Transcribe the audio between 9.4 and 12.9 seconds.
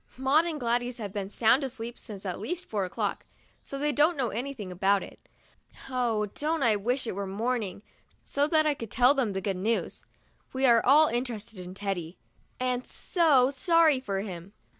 good news! We are all interested in Teddy, and